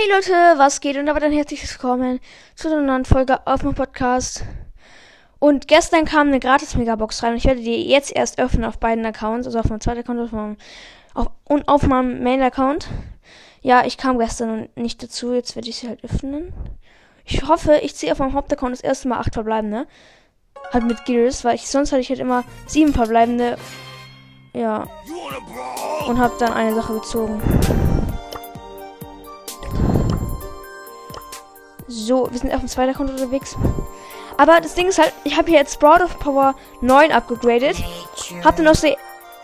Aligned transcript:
Hey 0.00 0.08
Leute, 0.12 0.32
was 0.58 0.80
geht? 0.80 0.96
Und 0.96 1.06
damit 1.06 1.24
ein 1.24 1.32
herzliches 1.32 1.72
Willkommen 1.72 2.20
zu 2.54 2.68
einer 2.68 2.82
neuen 2.82 3.04
Folge 3.04 3.44
auf 3.48 3.64
meinem 3.64 3.74
Podcast. 3.74 4.44
Und 5.40 5.66
gestern 5.66 6.04
kam 6.04 6.28
eine 6.28 6.38
gratis 6.38 6.76
Megabox 6.76 7.20
rein 7.24 7.32
und 7.32 7.38
ich 7.38 7.46
werde 7.46 7.62
die 7.62 7.88
jetzt 7.88 8.14
erst 8.14 8.38
öffnen 8.38 8.64
auf 8.64 8.78
beiden 8.78 9.04
Accounts, 9.04 9.48
also 9.48 9.58
auf 9.58 9.68
meinem 9.68 9.80
zweiten 9.80 9.98
Account 9.98 10.20
auf 10.20 10.30
meinem, 10.30 10.56
auf, 11.14 11.26
und 11.42 11.66
auf 11.66 11.82
meinem 11.82 12.22
Main-Account. 12.22 12.86
Ja, 13.60 13.84
ich 13.84 13.96
kam 13.96 14.20
gestern 14.20 14.68
nicht 14.76 15.02
dazu, 15.02 15.32
jetzt 15.32 15.56
werde 15.56 15.68
ich 15.68 15.78
sie 15.78 15.88
halt 15.88 16.04
öffnen. 16.04 16.52
Ich 17.24 17.48
hoffe, 17.48 17.80
ich 17.82 17.96
ziehe 17.96 18.12
auf 18.12 18.20
meinem 18.20 18.34
Hauptaccount 18.34 18.74
das 18.74 18.82
erste 18.82 19.08
Mal 19.08 19.18
acht 19.18 19.34
verbleibende. 19.34 19.88
Halt 20.72 20.84
mit 20.84 21.06
Gears, 21.06 21.44
weil 21.44 21.56
ich 21.56 21.68
sonst 21.68 21.90
hatte 21.90 22.02
ich 22.02 22.10
halt 22.10 22.20
immer 22.20 22.44
sieben 22.68 22.94
verbleibende. 22.94 23.58
Ja. 24.54 24.86
Und 26.06 26.20
habe 26.20 26.34
dann 26.38 26.52
eine 26.52 26.76
Sache 26.76 26.94
gezogen. 26.94 27.42
So, 31.88 32.28
wir 32.30 32.38
sind 32.38 32.52
auf 32.52 32.60
dem 32.60 32.68
zweiten 32.68 32.90
Account 32.90 33.10
unterwegs. 33.10 33.56
Aber 34.36 34.60
das 34.60 34.74
Ding 34.74 34.88
ist 34.88 34.98
halt, 34.98 35.12
ich 35.24 35.36
habe 35.36 35.48
hier 35.48 35.58
jetzt 35.58 35.74
Sprout 35.74 36.04
of 36.04 36.18
Power 36.18 36.54
9 36.82 37.10
abgegradet. 37.10 37.76
Hab 38.44 38.56
dann 38.56 38.68
aus 38.68 38.82
der 38.82 38.96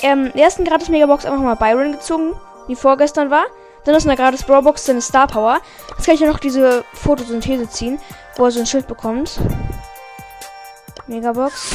ähm, 0.02 0.30
ersten 0.34 0.64
gratis 0.64 0.88
Megabox 0.88 1.24
einfach 1.24 1.40
mal 1.40 1.56
Byron 1.56 1.92
gezogen, 1.92 2.34
die 2.68 2.76
vorgestern 2.76 3.30
war. 3.30 3.46
Dann 3.84 3.94
aus 3.94 4.04
einer 4.04 4.16
gratis 4.16 4.44
Brawlbox 4.44 4.88
eine 4.88 5.00
Star 5.00 5.26
Power. 5.26 5.60
Jetzt 5.96 6.06
kann 6.06 6.14
ich 6.14 6.20
ja 6.20 6.26
noch 6.26 6.38
diese 6.38 6.84
Photosynthese 6.94 7.68
ziehen, 7.68 7.98
wo 8.36 8.44
er 8.44 8.50
so 8.50 8.60
ein 8.60 8.66
Schild 8.66 8.86
bekommt. 8.86 9.38
Megabox. 11.06 11.70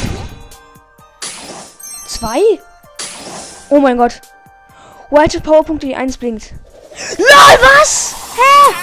Zwei? 2.08 2.40
Oh 3.70 3.80
mein 3.80 3.98
Gott. 3.98 4.22
White 5.10 5.42
Powerpunkte, 5.42 5.88
die 5.88 5.96
eins 5.96 6.18
blinkt. 6.18 6.54
LOL, 7.18 7.60
was? 7.62 8.16
Hä? 8.36 8.74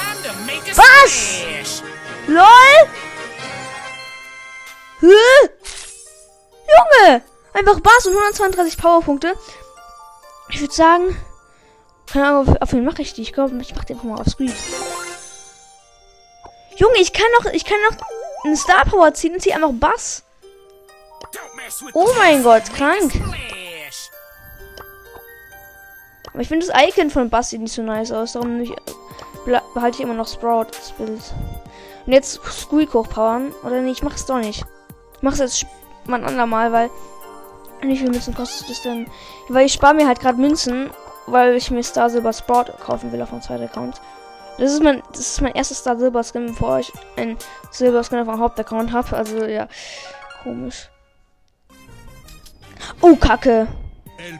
Was? 0.74 1.55
LOL? 2.26 2.88
Hä? 5.00 5.06
Junge! 6.66 7.22
Einfach 7.52 7.80
Bass 7.80 8.06
und 8.06 8.12
132 8.12 8.77
Powerpunkte. 8.78 9.34
Ich 10.50 10.60
würde 10.60 10.74
sagen. 10.74 11.16
Keine 12.06 12.28
Ahnung, 12.28 12.48
auf, 12.48 12.62
auf 12.62 12.72
wen 12.72 12.84
mache 12.84 13.02
ich 13.02 13.14
die? 13.14 13.22
Ich 13.22 13.33
glaube, 13.33 13.56
ich 13.60 13.74
mache 13.74 13.86
den 13.86 13.96
einfach 13.96 14.08
mal 14.08 14.20
auf 14.20 14.28
Screen. 14.28 14.52
Junge, 16.77 16.98
ich 16.98 17.12
kann 17.12 17.27
noch, 17.38 17.52
ich 17.52 17.64
kann 17.64 17.78
noch 17.91 17.96
eine 18.44 18.56
Star 18.56 18.84
Power 18.84 19.12
ziehen 19.14 19.34
und 19.34 19.40
ziehe 19.40 19.55
einfach 19.55 19.72
Bass. 19.72 20.22
Oh 21.94 22.08
mein 22.18 22.42
Gott, 22.42 22.64
krank. 22.74 23.12
Aber 26.33 26.40
ich 26.42 26.48
finde 26.48 26.66
das 26.66 26.88
Icon 26.88 27.11
von 27.11 27.30
Bass 27.30 27.50
sieht 27.50 27.61
nicht 27.61 27.72
so 27.72 27.83
nice 27.83 28.12
aus. 28.12 28.33
Darum 28.33 28.58
nicht, 28.58 28.74
behalte 29.74 29.96
ich 29.96 30.02
immer 30.02 30.14
noch 30.14 30.28
Sprout 30.28 30.66
das 30.66 30.92
Bild. 30.92 31.22
Und 32.06 32.12
jetzt 32.12 32.40
Squeak 32.44 32.94
hochpowern. 32.94 33.52
Oder 33.64 33.80
nee, 33.80 33.90
ich 33.90 34.02
mach 34.02 34.14
es 34.14 34.26
doch 34.26 34.38
nicht. 34.38 34.64
Ich 35.16 35.22
mach 35.22 35.32
es 35.32 35.38
jetzt 35.38 35.66
mal 36.06 36.20
ein 36.20 36.26
andermal, 36.26 36.72
weil. 36.72 36.90
Wie 37.82 37.96
viel 37.96 38.10
Münzen 38.10 38.34
kostet 38.34 38.70
das 38.70 38.82
denn? 38.82 39.06
Weil 39.48 39.66
ich 39.66 39.74
spare 39.74 39.94
mir 39.94 40.06
halt 40.06 40.20
gerade 40.20 40.40
Münzen, 40.40 40.90
weil 41.27 41.54
ich 41.56 41.70
mir 41.70 41.82
Star 41.82 42.08
Silber 42.08 42.32
Sprout 42.32 42.72
kaufen 42.80 43.12
will 43.12 43.20
auf 43.20 43.32
meinem 43.32 43.42
zweiten 43.42 43.64
Account. 43.64 44.00
Das 44.58 44.72
ist 44.72 44.82
mein, 44.82 45.02
das 45.10 45.20
ist 45.20 45.42
mein 45.42 45.54
erstes 45.54 45.80
Star 45.80 45.98
Silber 45.98 46.24
Skin, 46.24 46.46
bevor 46.46 46.78
ich 46.78 46.90
ein 47.16 47.36
Silber 47.70 48.02
Skin 48.02 48.18
auf 48.20 48.27
meinem 48.27 48.40
Hauptaccount 48.40 48.92
habe. 48.92 49.14
Also 49.14 49.44
ja, 49.44 49.68
komisch. 50.42 50.88
Oh, 53.02 53.14
Kacke. 53.16 53.68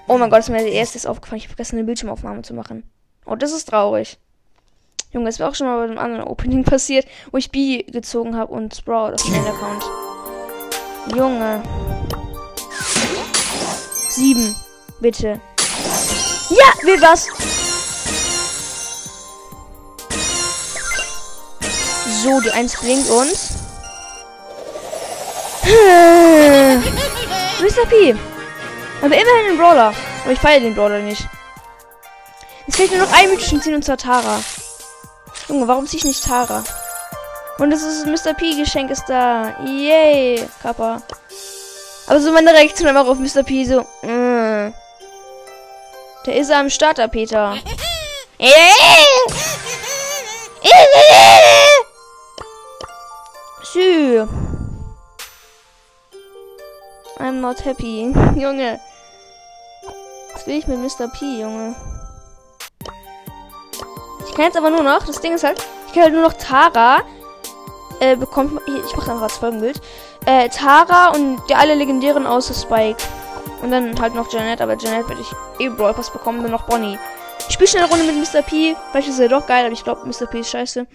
Oh 0.09 0.17
mein 0.17 0.31
Gott, 0.31 0.41
ist 0.41 0.49
mir 0.49 0.57
als 0.57 0.67
erstes 0.67 1.05
aufgefallen. 1.05 1.39
Ich 1.39 1.45
habe 1.45 1.55
vergessen, 1.55 1.77
eine 1.77 1.85
Bildschirmaufnahme 1.85 2.43
zu 2.43 2.55
machen. 2.55 2.91
Oh, 3.27 3.35
das 3.35 3.53
ist 3.53 3.69
traurig. 3.69 4.19
Junge, 5.17 5.31
das 5.31 5.39
wäre 5.39 5.49
auch 5.49 5.55
schon 5.55 5.67
mal 5.67 5.79
bei 5.79 5.85
einem 5.85 5.97
anderen 5.97 6.29
Opening 6.29 6.63
passiert, 6.69 7.07
wo 7.33 7.39
ich 7.39 7.51
B 7.51 7.83
gezogen 7.85 8.37
habe 8.37 8.53
und 8.53 8.77
Sprout 8.77 9.15
auf 9.15 9.25
meinem 9.31 9.47
Account. 9.47 9.83
Junge. 11.17 11.63
Sieben. 14.11 14.55
Bitte. 15.01 15.41
Ja, 16.51 16.67
will 16.83 17.01
was. 17.01 17.29
So, 22.23 22.41
die 22.41 22.51
Eins 22.51 22.79
blinkt 22.79 23.09
uns. 23.09 23.55
Mr. 27.63 27.87
P. 27.89 28.15
Aber 29.01 29.15
immerhin 29.15 29.53
ein 29.53 29.57
Brawler. 29.57 29.95
Aber 30.25 30.33
ich 30.33 30.39
feiere 30.39 30.61
den 30.61 30.75
Brawler 30.75 30.99
nicht. 30.99 31.27
Jetzt 32.67 32.77
fehlt 32.77 32.91
nur 32.91 33.01
noch 33.01 33.13
ein 33.13 33.31
mythischen 33.31 33.63
ziehen 33.63 33.75
und 33.75 33.85
zwar 33.85 33.97
Tara. 33.97 34.41
Junge, 35.49 35.69
warum 35.69 35.87
ziehe 35.87 35.99
ich 35.99 36.05
nicht 36.05 36.25
Tara? 36.25 36.65
Und 37.59 37.71
das 37.71 37.83
ist 37.83 38.07
Mr. 38.07 38.35
P 38.35 38.57
Geschenk 38.57 38.91
ist 38.91 39.05
da. 39.09 39.55
Yay, 39.65 40.47
Kappa. 40.63 41.01
Aber 42.07 42.21
so 42.21 42.33
meine 42.33 42.53
Reaktion 42.53 42.89
einfach 42.89 43.07
auf 43.07 43.19
Mr. 43.19 43.43
P 43.43 43.65
so. 43.65 43.83
Mm. 44.03 44.73
Der 46.27 46.37
ist 46.37 46.51
am 46.51 46.69
Starter, 46.69 47.09
Peter. 47.09 47.57
Sü. 53.73 54.27
I'm 57.19 57.41
not 57.41 57.65
happy. 57.65 58.13
Junge. 58.35 58.81
Was 60.35 60.47
will 60.47 60.59
ich 60.59 60.67
mit 60.67 60.79
Mr. 60.79 61.09
P, 61.09 61.41
Junge? 61.41 61.75
Kann 64.37 64.45
jetzt 64.45 64.57
aber 64.59 64.69
nur 64.69 64.83
noch, 64.83 65.07
das 65.07 65.23
Ding 65.23 65.33
ist 65.33 65.45
halt, 65.45 65.57
ich 65.87 65.95
kann 65.95 66.03
halt 66.03 66.13
nur 66.13 66.23
noch 66.23 66.35
Tara 66.35 66.99
äh, 68.01 68.17
bekommt. 68.17 68.61
Ich 68.67 68.95
mache 68.95 69.11
einfach 69.11 69.23
als 69.23 69.39
Folgenbild. 69.39 69.81
Äh, 70.27 70.51
Tara 70.51 71.15
und 71.15 71.41
die 71.49 71.55
alle 71.55 71.75
legendären 71.75 72.27
außer 72.27 72.53
Spike. 72.53 73.03
Und 73.63 73.71
dann 73.71 73.99
halt 73.99 74.15
noch 74.15 74.31
Janet, 74.31 74.61
aber 74.61 74.77
Janet 74.77 75.09
werde 75.09 75.23
ich 75.23 75.65
eh 75.65 75.71
Brawl 75.71 75.95
Pass 75.95 76.11
bekommen, 76.11 76.43
dann 76.43 76.51
noch 76.51 76.67
Bonnie. 76.67 76.99
Ich 77.49 77.55
spiele 77.55 77.67
schnell 77.67 77.85
eine 77.85 77.91
Runde 77.91 78.13
mit 78.13 78.17
Mr. 78.17 78.43
P. 78.43 78.77
Vielleicht 78.91 79.09
ist 79.09 79.19
er 79.19 79.31
doch 79.31 79.47
geil, 79.47 79.65
aber 79.65 79.73
ich 79.73 79.85
glaube, 79.85 80.07
Mr. 80.07 80.27
P 80.27 80.41
ist 80.41 80.51
scheiße. 80.51 80.87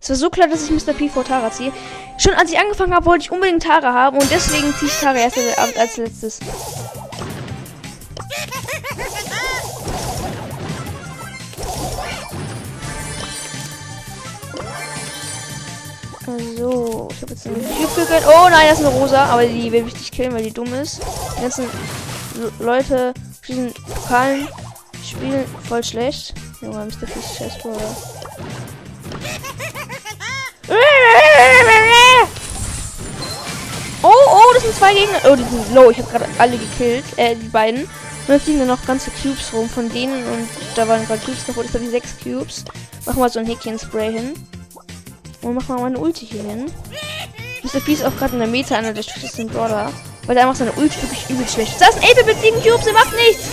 Es 0.00 0.08
war 0.08 0.16
so 0.16 0.28
klar, 0.28 0.48
dass 0.48 0.68
ich 0.68 0.70
Mr. 0.72 0.92
P 0.92 1.08
vor 1.08 1.22
Tara 1.22 1.52
ziehe. 1.52 1.72
Schon 2.18 2.34
als 2.34 2.50
ich 2.50 2.58
angefangen 2.58 2.92
habe, 2.92 3.06
wollte 3.06 3.22
ich 3.22 3.30
unbedingt 3.30 3.62
Tara 3.62 3.92
haben 3.92 4.18
und 4.18 4.28
deswegen 4.32 4.74
ziehe 4.74 4.90
ich 4.90 4.98
Tara 4.98 5.14
erst 5.14 5.38
als 5.78 5.96
letztes. 5.96 6.40
So, 16.26 17.08
ich 17.10 17.22
habe 17.22 17.32
jetzt 17.32 17.46
eine 17.46 17.56
gegönnt. 17.56 18.26
Oh 18.28 18.48
nein, 18.50 18.68
das 18.68 18.80
ist 18.80 18.86
eine 18.86 18.94
Rosa, 18.94 19.24
aber 19.24 19.46
die 19.46 19.72
will 19.72 19.84
mich 19.84 19.94
nicht 19.94 20.12
killen, 20.12 20.34
weil 20.34 20.42
die 20.42 20.52
dumm 20.52 20.72
ist. 20.74 21.00
Die 21.36 21.42
ganzen 21.42 21.66
Leute 22.58 23.14
diesen 23.48 23.72
Pokalen 23.72 24.48
spielen 25.04 25.44
voll 25.68 25.82
schlecht. 25.82 26.34
Junge, 26.60 26.84
Mr. 26.84 27.06
Fisch 27.06 27.38
scheiß 27.38 27.58
Bruder. 27.58 27.96
Oh, 34.02 34.08
oh, 34.08 34.54
das 34.54 34.62
sind 34.62 34.74
zwei 34.74 34.94
Gegner. 34.94 35.18
Oh, 35.24 35.36
die 35.36 35.42
sind 35.42 35.74
low. 35.74 35.90
Ich 35.90 35.98
habe 35.98 36.10
gerade 36.10 36.26
alle 36.38 36.56
gekillt. 36.56 37.04
Äh, 37.16 37.34
die 37.36 37.48
beiden. 37.48 37.82
Und 37.82 38.28
dann 38.28 38.40
fliegen 38.40 38.60
da 38.60 38.64
noch 38.64 38.84
ganze 38.86 39.10
Cubes 39.10 39.52
rum 39.52 39.68
von 39.68 39.90
denen. 39.90 40.26
Und 40.26 40.48
da 40.74 40.88
waren 40.88 41.06
gerade 41.06 41.20
Cubes 41.20 41.44
davor. 41.46 41.64
Das 41.64 41.74
habe 41.74 41.84
ich 41.84 41.90
sechs 41.90 42.16
Cubes. 42.22 42.64
Mach 43.04 43.16
mal 43.16 43.28
so 43.28 43.40
ein 43.40 43.46
Häkchen-Spray 43.46 44.12
hin. 44.12 44.34
Und 45.42 45.54
mach 45.54 45.68
mal 45.68 45.80
meine 45.80 45.98
Ulti 45.98 46.26
hier 46.26 46.42
hin. 46.42 46.66
Mr. 47.62 47.80
P 47.80 47.92
ist 47.92 48.04
auch 48.04 48.14
gerade 48.16 48.34
in 48.34 48.40
der 48.40 48.48
Meta 48.48 48.76
einer 48.76 48.92
der 48.92 49.02
schlechtesten 49.02 49.48
Brawler. 49.48 49.92
Weil 50.26 50.34
der 50.34 50.44
einfach 50.44 50.56
seine 50.56 50.72
Ulti 50.72 51.00
wirklich 51.02 51.28
übel 51.30 51.48
schlecht 51.48 51.72
ist. 51.72 51.80
Da 51.80 51.88
ist 51.88 51.96
ein 51.96 52.04
8 52.04 52.26
mit 52.26 52.40
7 52.40 52.62
Cubes, 52.62 52.84
der 52.84 52.92
macht 52.92 53.14
nichts. 53.14 53.44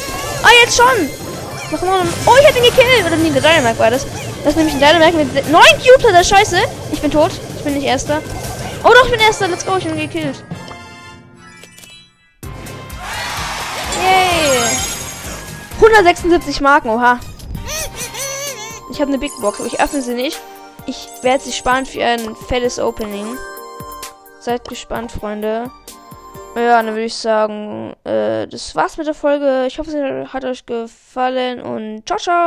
Oh, 0.44 0.48
jetzt 0.64 0.75
schon. 0.75 1.09
Mach 1.72 1.81
mal. 1.81 2.02
Oh, 2.25 2.34
ich 2.40 2.48
hab 2.48 2.56
ihn 2.56 2.64
gekillt. 2.64 3.06
Oder 3.06 3.16
nee, 3.16 3.30
Dynamite 3.30 3.80
war 3.80 3.92
das. 3.92 4.06
Das 4.44 4.53
ist 4.53 4.58
nämlich 4.58 4.75
ein 4.75 4.80
Dynamite 4.80 5.18
mit 5.18 5.50
9 5.50 5.64
Cubes, 5.78 6.07
hat 6.07 6.13
er 6.13 6.24
scheiße. 6.24 6.60
Ich 6.92 7.01
bin 7.01 7.12
tot. 7.12 7.31
Ich 7.57 7.63
bin 7.63 7.74
nicht 7.74 7.86
erster. 7.86 8.22
Oh 8.83 8.90
doch, 8.90 9.06
ich 9.06 9.12
bin 9.12 9.19
erster. 9.19 9.48
Let's 9.48 9.66
go, 9.66 9.78
ich 9.78 9.86
bin 9.86 9.98
gekillt. 9.98 10.44
Yay. 14.04 14.60
176 15.75 16.62
Marken, 16.62 16.90
oha. 16.90 17.19
Ich 18.92 19.00
habe 19.00 19.10
eine 19.10 19.18
Big 19.18 19.31
Box, 19.42 19.60
aber 19.60 19.68
ich 19.68 19.80
öffne 19.80 20.01
sie 20.01 20.13
nicht. 20.13 20.40
Ich 20.88 21.10
werde 21.22 21.44
sie 21.44 21.51
sparen 21.51 21.86
für 21.86 22.04
ein 22.04 22.36
fettes 22.48 22.80
Opening. 22.80 23.38
Seid 24.39 24.68
gespannt, 24.68 25.12
Freunde. 25.12 25.69
Ja, 26.56 26.81
dann 26.81 26.88
würde 26.88 27.04
ich 27.04 27.16
sagen, 27.16 27.94
äh, 28.06 28.48
das 28.48 28.74
war's 28.74 28.98
mit 28.98 29.06
der 29.06 29.13
Folge. 29.13 29.66
Ich 29.68 29.78
hoffe, 29.78 29.92
es 29.92 30.34
hat 30.34 30.45
euch 30.45 30.66
gefallen 30.66 31.62
und 31.62 32.07
ciao, 32.07 32.18
ciao. 32.18 32.45